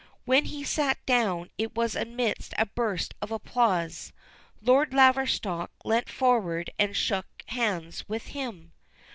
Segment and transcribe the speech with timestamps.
[0.25, 4.11] When he sat down it was amidst a burst of applause.
[4.59, 8.71] Lord Laverstock leant forward and shook hands with him.